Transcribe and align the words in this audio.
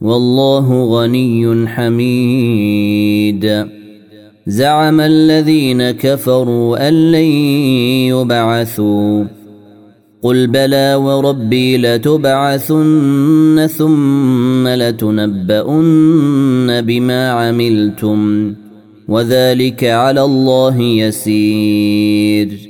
والله 0.00 0.84
غني 0.84 1.68
حميد. 1.68 3.66
زعم 4.46 5.00
الذين 5.00 5.90
كفروا 5.90 6.88
أن 6.88 7.12
لن 7.12 7.24
يبعثوا. 8.08 9.24
قل 10.22 10.46
بلى 10.46 10.94
وربي 10.94 11.76
لتبعثن 11.76 13.68
ثم 13.76 14.68
لتنبؤن 14.68 16.80
بما 16.80 17.30
عملتم. 17.30 18.54
وذلك 19.08 19.84
على 19.84 20.24
الله 20.24 20.82
يسير. 20.82 22.69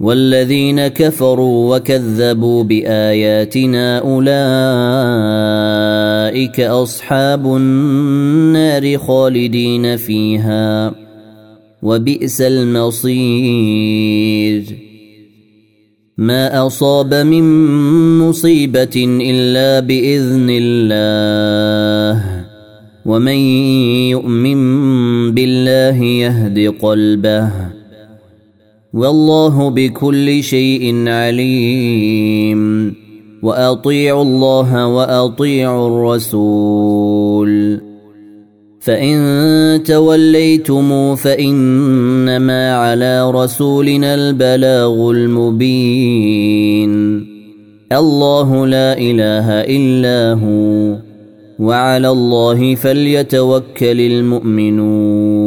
والذين 0.00 0.86
كفروا 0.86 1.76
وكذبوا 1.76 2.64
بآياتنا 2.64 3.98
أولئك 3.98 4.30
أصحاب 6.60 7.46
النار 7.56 8.98
خالدين 8.98 9.96
فيها 9.96 10.94
وبئس 11.82 12.40
المصير. 12.40 13.66
ما 16.18 16.66
أصاب 16.66 17.14
من 17.14 17.44
مصيبة 18.18 19.20
إلا 19.20 19.80
بإذن 19.80 20.46
الله 20.50 22.24
ومن 23.06 23.38
يؤمن 24.10 24.60
بالله 25.34 26.02
يهد 26.02 26.74
قلبه. 26.82 27.75
والله 28.96 29.70
بكل 29.70 30.42
شيء 30.42 31.08
عليم. 31.08 32.94
وأطيعوا 33.42 34.22
الله 34.22 34.86
وأطيعوا 34.86 35.88
الرسول. 35.88 37.80
فإن 38.80 39.82
توليتم 39.84 41.14
فإنما 41.14 42.76
على 42.76 43.30
رسولنا 43.30 44.14
البلاغ 44.14 45.10
المبين. 45.10 46.92
الله 47.92 48.66
لا 48.66 48.98
إله 48.98 49.50
إلا 49.50 50.32
هو. 50.32 50.96
وعلى 51.58 52.08
الله 52.08 52.74
فليتوكل 52.74 54.00
المؤمنون. 54.00 55.46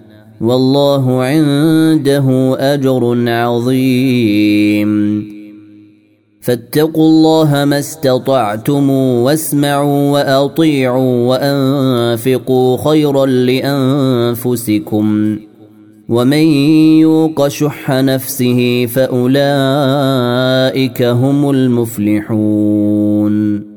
والله 0.41 1.23
عنده 1.23 2.55
أجر 2.73 3.29
عظيم. 3.29 4.91
فاتقوا 6.41 7.05
الله 7.05 7.65
ما 7.65 7.79
استطعتم 7.79 8.89
واسمعوا 8.89 10.11
وأطيعوا 10.11 11.27
وأنفقوا 11.27 12.89
خيرا 12.89 13.25
لأنفسكم. 13.25 15.37
ومن 16.09 16.47
يوق 16.99 17.47
شح 17.47 17.91
نفسه 17.91 18.85
فأولئك 18.85 19.41
هم 21.01 21.49
المفلحون. 21.49 23.70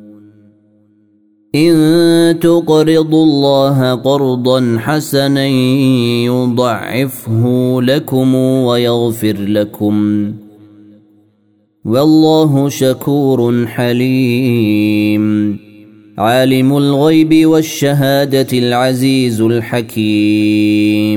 إن 1.54 2.38
تقرضوا 2.40 3.24
الله 3.24 3.94
قرضا 3.94 4.76
حسنا 4.78 5.46
يضعفه 6.24 7.76
لكم 7.82 8.34
ويغفر 8.34 9.36
لكم. 9.38 10.32
والله 11.84 12.68
شكور 12.68 13.66
حليم. 13.66 15.58
عالم 16.18 16.76
الغيب 16.76 17.46
والشهادة 17.46 18.58
العزيز 18.58 19.40
الحكيم. 19.40 21.14